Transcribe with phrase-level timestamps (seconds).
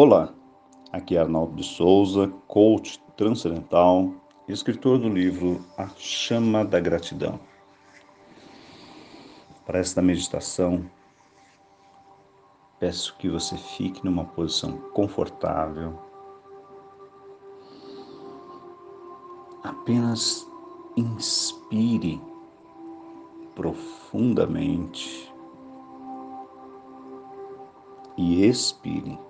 [0.00, 0.32] Olá,
[0.92, 4.14] aqui é Arnaldo de Souza, coach transcendental,
[4.46, 7.40] escritor do livro A Chama da Gratidão.
[9.66, 10.88] Para esta meditação,
[12.78, 15.98] peço que você fique numa posição confortável.
[19.64, 20.48] Apenas
[20.96, 22.22] inspire
[23.56, 25.34] profundamente
[28.16, 29.26] e expire.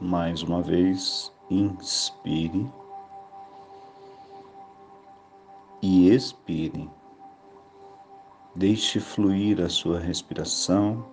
[0.00, 2.70] Mais uma vez, inspire
[5.82, 6.88] e expire.
[8.54, 11.04] Deixe fluir a sua respiração.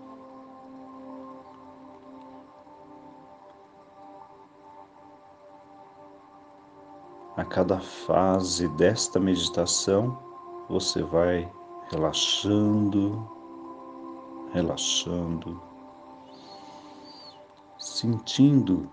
[7.36, 10.18] A cada fase desta meditação,
[10.70, 11.52] você vai
[11.90, 13.28] relaxando,
[14.54, 15.75] relaxando
[17.96, 18.92] sentindo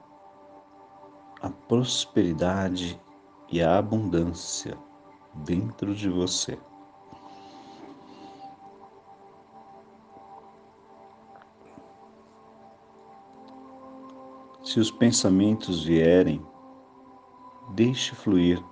[1.40, 3.00] a prosperidade
[3.50, 4.78] e a abundância
[5.34, 6.56] dentro de você.
[14.62, 16.40] Se os pensamentos vierem,
[17.70, 18.62] deixe fluir.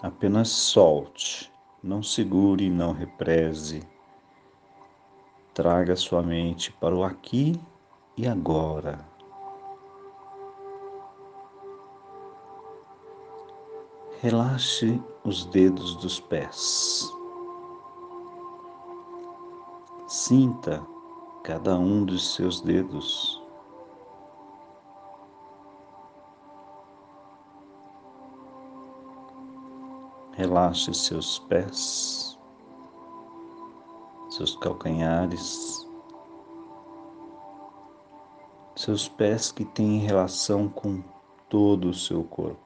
[0.00, 3.93] Apenas solte, não segure, não represe
[5.54, 7.60] Traga sua mente para o aqui
[8.16, 8.98] e agora.
[14.20, 17.08] Relaxe os dedos dos pés.
[20.08, 20.84] Sinta
[21.44, 23.40] cada um dos seus dedos.
[30.32, 32.33] Relaxe seus pés
[34.34, 35.88] seus calcanhares,
[38.74, 41.04] seus pés que têm relação com
[41.48, 42.58] todo o seu corpo.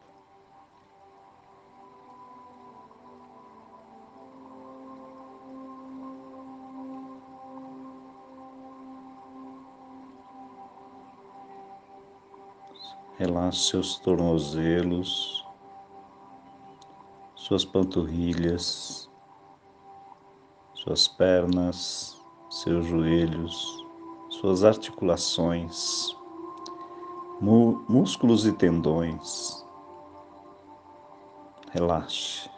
[13.19, 15.47] Relaxe seus tornozelos,
[17.35, 19.08] suas panturrilhas,
[20.89, 22.19] suas pernas,
[22.49, 23.85] seus joelhos,
[24.31, 26.17] suas articulações,
[27.43, 29.67] músculos e tendões.
[31.73, 32.49] Relaxe.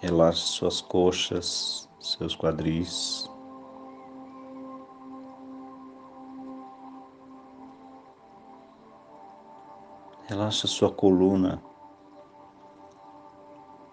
[0.00, 3.30] Relaxe suas coxas, seus quadris.
[10.24, 11.62] Relaxe sua coluna,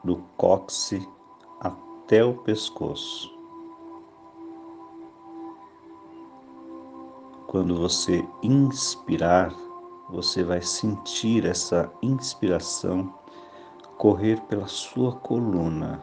[0.02, 1.06] do cóccix
[1.60, 3.30] até o pescoço.
[7.48, 9.54] Quando você inspirar,
[10.10, 13.14] você vai sentir essa inspiração
[13.98, 16.02] correr pela sua coluna.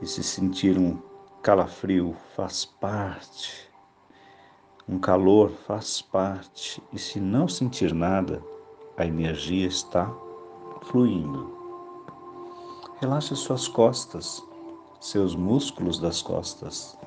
[0.00, 0.98] E se sentir um
[1.42, 3.70] calafrio faz parte,
[4.88, 8.42] um calor faz parte, e se não sentir nada,
[8.96, 10.10] a energia está
[10.82, 11.54] fluindo.
[13.00, 14.42] Relaxe suas costas,
[15.00, 16.98] seus músculos das costas,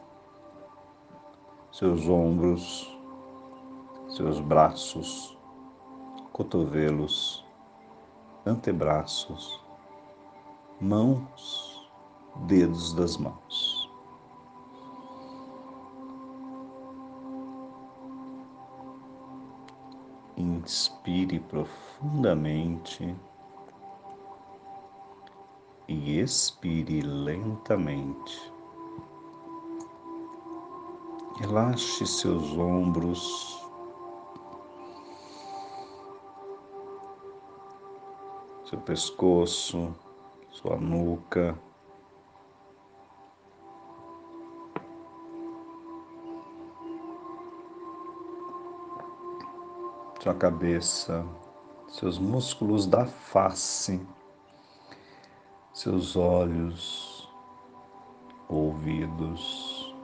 [1.72, 2.96] seus ombros,
[4.10, 5.39] seus braços,
[6.40, 7.46] cotovelos,
[8.46, 9.62] antebraços,
[10.80, 11.92] mãos,
[12.48, 13.92] dedos das mãos.
[20.38, 23.14] Inspire profundamente
[25.90, 28.54] e expire lentamente.
[31.42, 33.69] Relaxe seus ombros,
[38.70, 39.96] seu pescoço,
[40.52, 41.58] sua nuca.
[50.22, 51.26] Sua cabeça,
[51.88, 54.06] seus músculos da face,
[55.74, 57.28] seus olhos,
[58.50, 59.96] ouvidos,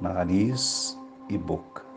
[0.00, 0.98] nariz
[1.28, 1.89] e boca.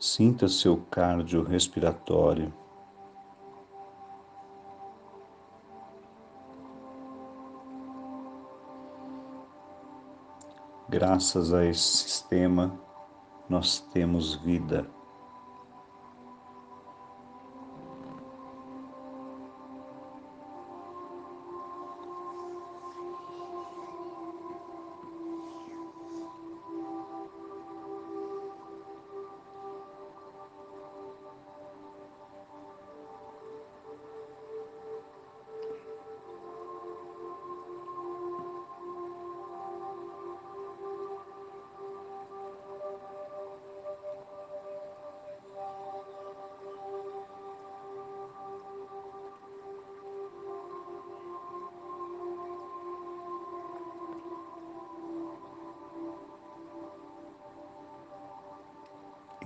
[0.00, 2.50] Sinta seu cardio respiratório.
[10.88, 12.80] Graças a esse sistema,
[13.46, 14.88] nós temos vida.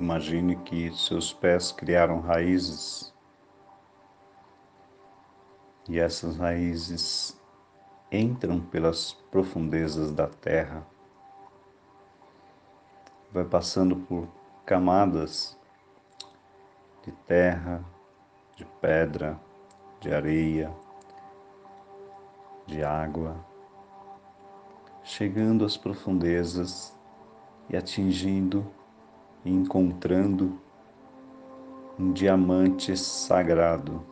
[0.01, 3.15] Imagine que seus pés criaram raízes.
[5.89, 7.41] E essas raízes
[8.11, 10.85] entram pelas profundezas da terra,
[13.33, 14.27] vai passando por
[14.67, 15.57] camadas
[17.05, 17.85] de terra,
[18.57, 19.39] de pedra,
[20.01, 20.75] de areia,
[22.67, 23.37] de água,
[25.03, 26.99] chegando às profundezas
[27.69, 28.67] e atingindo
[29.45, 30.59] encontrando
[31.99, 34.05] um diamante sagrado,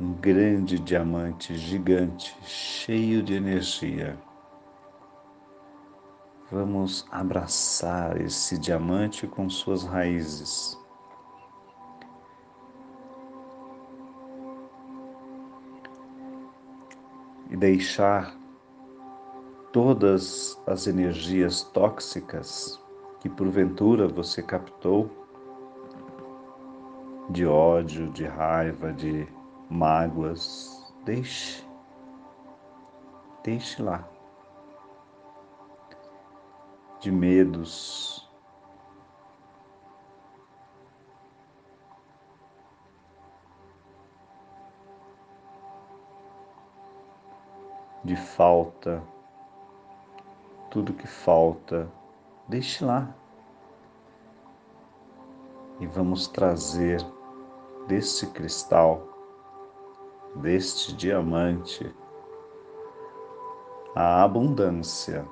[0.00, 4.16] um grande diamante gigante, cheio de energia.
[6.50, 10.78] Vamos abraçar esse diamante com suas raízes.
[17.50, 18.34] E deixar
[19.72, 22.80] todas as energias tóxicas
[23.20, 25.10] que porventura você captou
[27.30, 29.28] de ódio, de raiva, de
[29.68, 31.66] mágoas, deixe,
[33.44, 34.08] deixe lá.
[37.00, 38.28] De medos,
[48.02, 49.02] de falta
[50.70, 51.90] tudo que falta,
[52.46, 53.14] deixe lá.
[55.80, 57.04] E vamos trazer
[57.86, 59.08] deste cristal,
[60.36, 61.94] deste diamante,
[63.94, 65.26] a abundância,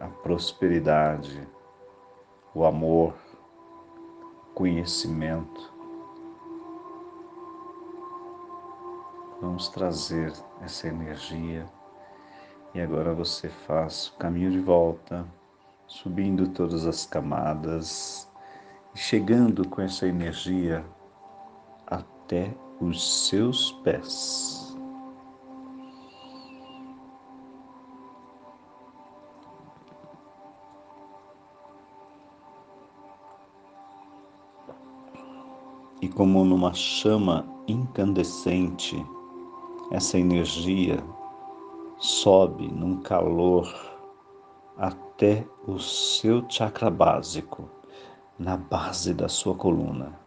[0.00, 1.48] a prosperidade,
[2.54, 3.14] o amor,
[4.50, 5.72] o conhecimento.
[9.40, 11.66] Vamos trazer essa energia
[12.74, 15.26] e agora você faz o caminho de volta,
[15.86, 18.30] subindo todas as camadas
[18.94, 20.84] chegando com essa energia
[21.86, 24.76] até os seus pés.
[36.00, 38.96] E como numa chama incandescente,
[39.92, 41.02] essa energia
[42.02, 43.72] sobe num calor
[44.76, 47.70] até o seu chakra básico,
[48.36, 50.18] na base da sua coluna.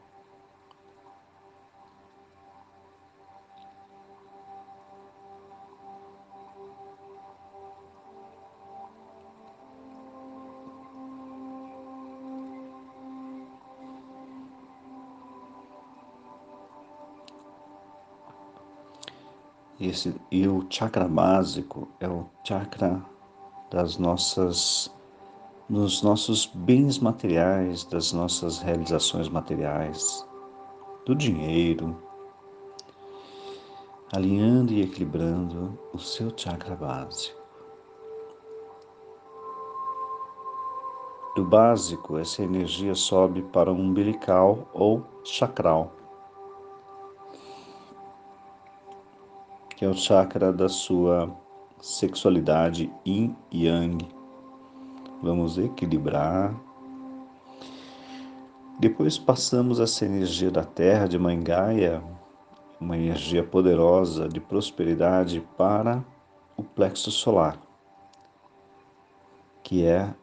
[19.79, 23.03] Esse, e o chakra básico é o chakra
[23.69, 24.89] das nossas
[25.67, 30.25] dos nossos bens materiais, das nossas realizações materiais,
[31.05, 31.97] do dinheiro,
[34.13, 37.43] alinhando e equilibrando o seu chakra básico.
[41.35, 45.91] Do básico, essa energia sobe para o umbilical ou chakral.
[49.75, 51.35] Que é o chakra da sua
[51.79, 54.07] sexualidade yin e yang.
[55.21, 56.53] Vamos equilibrar
[58.77, 62.03] Depois passamos essa energia da Terra de Mãe Gaia,
[62.79, 66.03] uma energia poderosa de prosperidade para
[66.57, 67.57] o plexo solar,
[69.63, 70.13] que é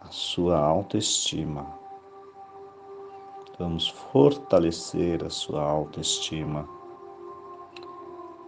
[0.00, 1.66] a sua autoestima.
[3.58, 6.66] Vamos fortalecer a sua autoestima.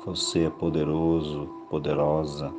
[0.07, 2.51] Você é poderoso, poderosa.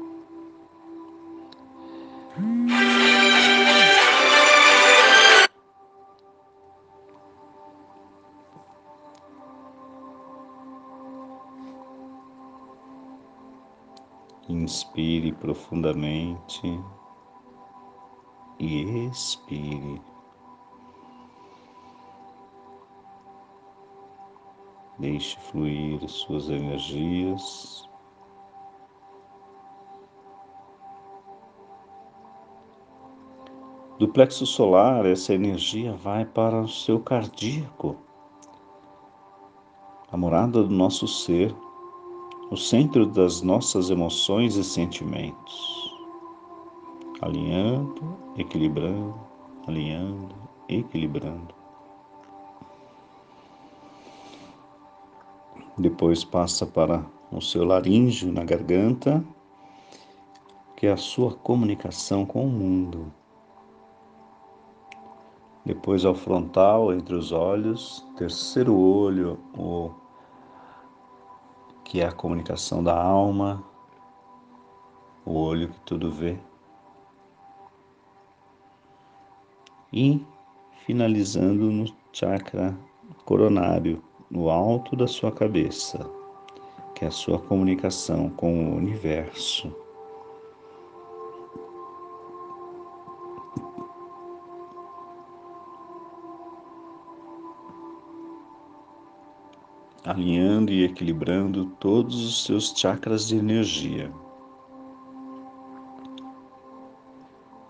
[14.47, 16.79] Inspire profundamente
[18.59, 20.10] e expire.
[25.01, 27.89] Deixe fluir suas energias.
[33.97, 37.95] Do plexo solar, essa energia vai para o seu cardíaco,
[40.11, 41.51] a morada do nosso ser
[42.51, 45.97] o centro das nossas emoções e sentimentos,
[47.23, 49.15] alinhando, equilibrando,
[49.65, 50.35] alinhando,
[50.69, 51.60] equilibrando.
[55.81, 59.25] Depois passa para o seu laríngeo na garganta,
[60.77, 63.11] que é a sua comunicação com o mundo.
[65.65, 69.91] Depois ao frontal, entre os olhos, terceiro olho, o
[71.83, 73.63] que é a comunicação da alma,
[75.25, 76.37] o olho que tudo vê.
[79.91, 80.23] E
[80.85, 82.77] finalizando no chakra
[83.25, 86.09] coronário, no alto da sua cabeça,
[86.95, 89.75] que é a sua comunicação com o universo.
[100.03, 104.11] alinhando e equilibrando todos os seus chakras de energia.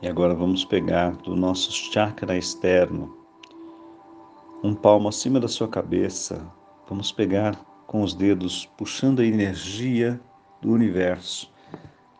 [0.01, 3.21] E agora vamos pegar do nosso chakra externo,
[4.63, 6.46] um palmo acima da sua cabeça,
[6.88, 7.56] vamos pegar
[7.88, 10.20] com os dedos, puxando a energia
[10.62, 11.51] do universo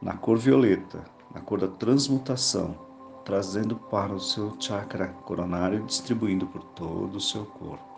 [0.02, 2.76] na cor violeta, na cor da transmutação,
[3.24, 7.92] trazendo para o seu chakra coronário e distribuindo por todo o seu corpo.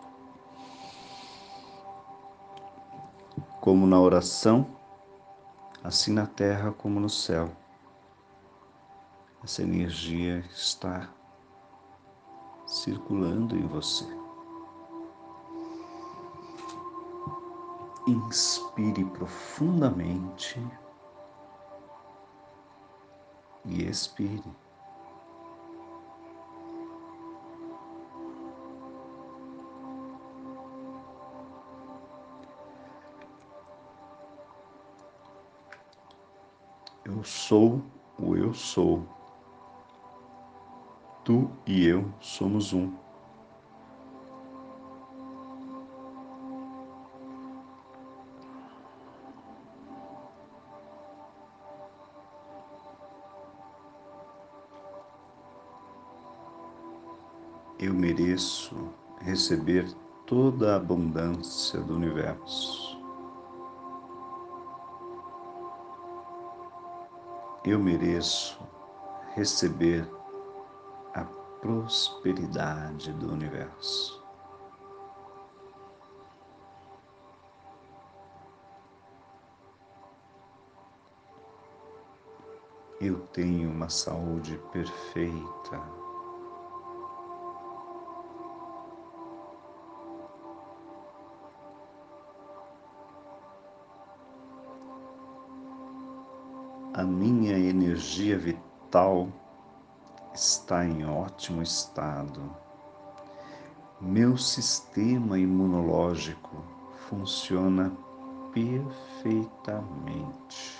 [3.64, 4.66] como na oração,
[5.82, 7.50] assim na terra como no céu.
[9.42, 11.08] Essa energia está
[12.66, 14.23] circulando em você.
[18.06, 20.60] Inspire profundamente
[23.64, 24.44] e expire.
[37.06, 37.82] Eu sou
[38.18, 39.02] o eu sou.
[41.24, 43.03] Tu e eu somos um.
[58.34, 59.86] Mereço receber
[60.26, 62.84] toda a abundância do universo.
[67.66, 68.60] eu mereço
[69.34, 70.06] receber
[71.14, 71.24] a
[71.62, 74.22] prosperidade do universo.
[83.00, 86.04] Eu tenho uma saúde perfeita.
[96.94, 99.28] A minha energia vital
[100.32, 102.40] está em ótimo estado.
[104.00, 106.62] Meu sistema imunológico
[107.08, 107.90] funciona
[108.52, 110.78] perfeitamente.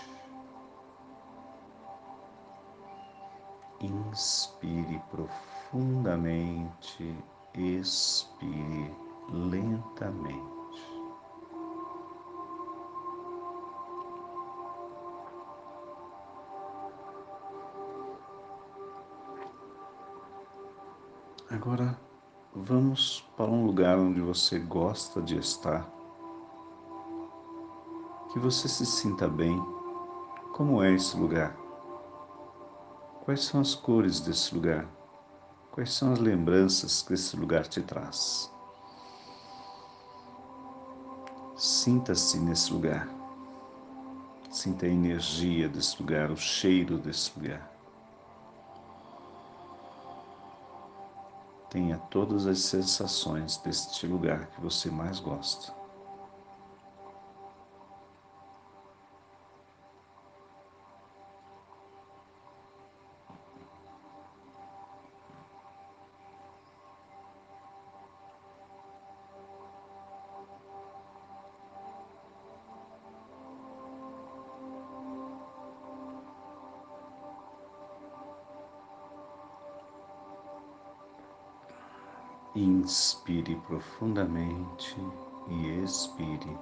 [3.80, 7.18] Inspire profundamente,
[7.54, 8.94] expire
[9.32, 10.63] lentamente.
[21.50, 22.00] Agora
[22.54, 25.86] vamos para um lugar onde você gosta de estar,
[28.32, 29.62] que você se sinta bem.
[30.54, 31.54] Como é esse lugar?
[33.24, 34.86] Quais são as cores desse lugar?
[35.70, 38.50] Quais são as lembranças que esse lugar te traz?
[41.56, 43.06] Sinta-se nesse lugar.
[44.50, 47.73] Sinta a energia desse lugar, o cheiro desse lugar.
[51.74, 55.74] Tenha todas as sensações deste lugar que você mais gosta.
[83.34, 84.96] Inspire profundamente
[85.48, 86.56] e expire.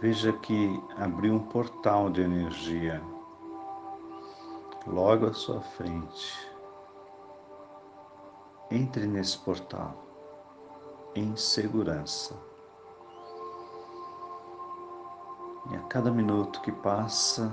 [0.00, 3.02] Veja que abriu um portal de energia
[4.86, 6.50] logo à sua frente.
[8.70, 9.94] Entre nesse portal
[11.14, 12.34] em segurança.
[15.70, 17.52] E a cada minuto que passa,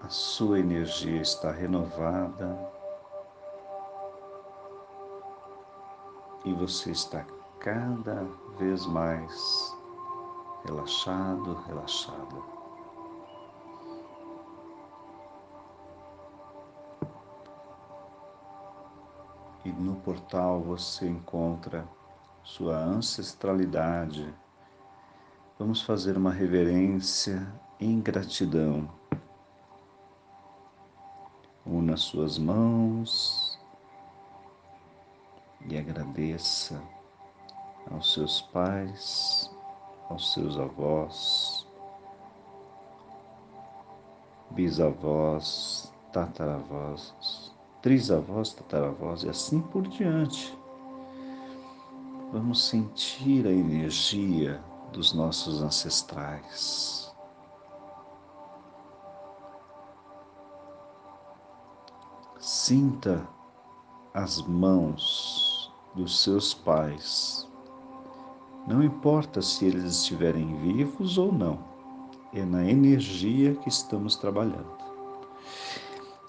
[0.00, 2.77] a sua energia está renovada,
[6.44, 7.24] e você está
[7.60, 8.24] cada
[8.58, 9.76] vez mais
[10.64, 12.58] relaxado, relaxada.
[19.64, 21.86] E no portal você encontra
[22.42, 24.32] sua ancestralidade.
[25.58, 27.46] Vamos fazer uma reverência
[27.80, 28.88] em gratidão.
[31.66, 33.47] Una suas mãos
[35.70, 36.80] e agradeça
[37.90, 39.50] aos seus pais,
[40.08, 41.66] aos seus avós,
[44.50, 47.52] bisavós, tataravós,
[47.82, 50.56] trisavós, tataravós e assim por diante.
[52.32, 57.14] Vamos sentir a energia dos nossos ancestrais.
[62.38, 63.26] Sinta
[64.14, 65.47] as mãos
[65.98, 67.48] dos seus pais.
[68.68, 71.58] Não importa se eles estiverem vivos ou não,
[72.32, 74.78] é na energia que estamos trabalhando.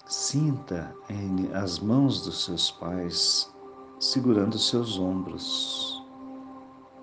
[0.06, 0.92] Sinta
[1.54, 3.48] as mãos dos seus pais
[4.00, 6.02] segurando seus ombros,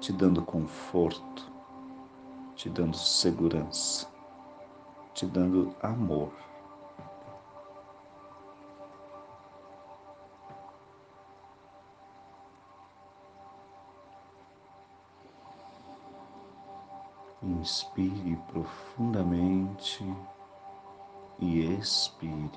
[0.01, 1.49] te dando conforto,
[2.53, 4.07] te dando segurança,
[5.13, 6.33] te dando amor.
[17.43, 20.03] Inspire profundamente
[21.39, 22.49] e expire.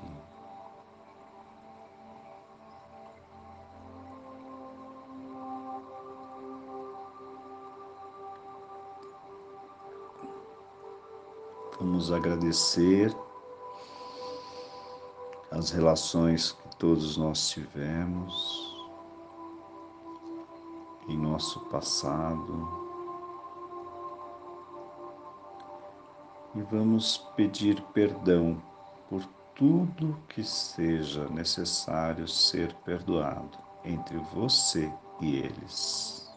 [11.78, 13.14] Vamos agradecer
[15.50, 18.76] as relações que todos nós tivemos
[21.08, 22.79] em nosso passado.
[26.60, 28.62] E vamos pedir perdão
[29.08, 36.30] por tudo que seja necessário ser perdoado entre você e eles.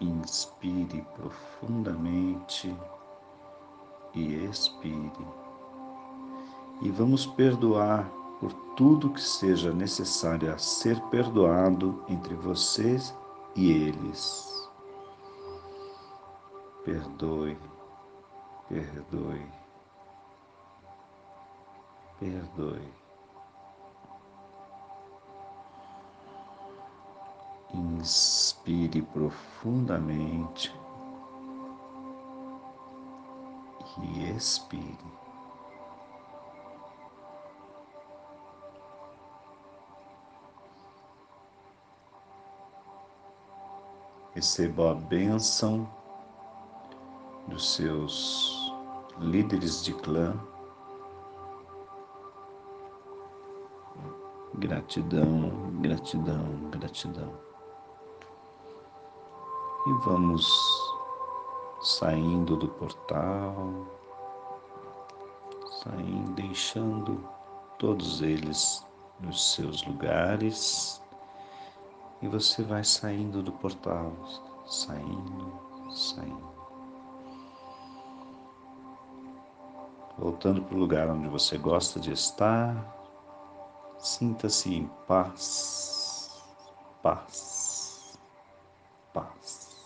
[0.00, 2.74] Inspire profundamente
[4.14, 5.26] e expire.
[6.82, 8.19] E vamos perdoar
[8.80, 13.14] tudo que seja necessário a ser perdoado entre vocês
[13.54, 14.70] e eles.
[16.82, 17.58] Perdoe,
[18.70, 19.46] perdoe,
[22.18, 22.88] perdoe.
[27.74, 30.74] Inspire profundamente
[34.02, 35.29] e expire.
[44.40, 45.86] Receba a bênção
[47.48, 48.72] dos seus
[49.18, 50.34] líderes de clã.
[54.54, 57.34] Gratidão, gratidão, gratidão.
[59.86, 60.50] E vamos
[61.82, 63.86] saindo do portal,
[65.82, 67.28] saindo, deixando
[67.78, 68.86] todos eles
[69.20, 71.02] nos seus lugares
[72.22, 74.12] e você vai saindo do portal,
[74.66, 75.52] saindo,
[75.90, 76.50] saindo.
[80.18, 82.76] Voltando para o lugar onde você gosta de estar,
[83.98, 86.44] sinta-se em paz,
[87.02, 88.18] paz,
[89.14, 89.80] paz.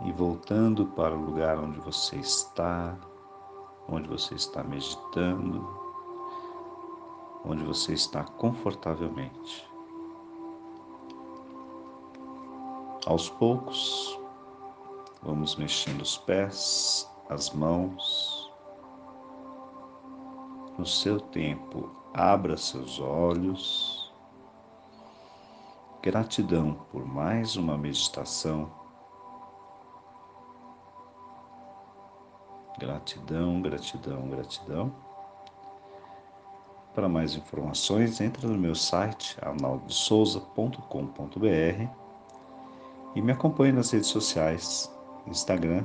[0.00, 2.96] E voltando para o lugar onde você está,
[3.86, 5.84] onde você está meditando,
[7.44, 9.73] onde você está confortavelmente.
[13.06, 14.18] Aos poucos,
[15.22, 18.50] vamos mexendo os pés, as mãos.
[20.78, 24.10] No seu tempo, abra seus olhos.
[26.02, 28.72] Gratidão por mais uma meditação.
[32.78, 34.90] Gratidão, gratidão, gratidão.
[36.94, 42.03] Para mais informações, entre no meu site arnaldosouza.com.br
[43.14, 44.90] e me acompanhe nas redes sociais,
[45.26, 45.84] Instagram,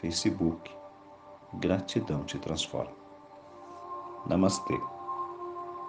[0.00, 0.70] Facebook.
[1.54, 2.92] Gratidão te transforma.
[4.26, 4.99] Namastê.